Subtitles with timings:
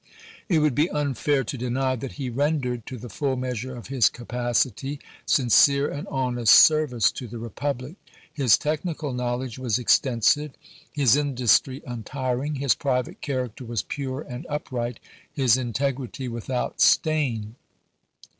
[0.49, 4.09] It would be unfair to deny that he rendered, to the full measure of his
[4.09, 7.97] capacity, sincere and honest service to the republic.
[8.33, 10.53] His technical knowledge was extensive,
[10.91, 14.99] his industry untiring; his private character was pure and upright,
[15.31, 17.53] his integrity without stain.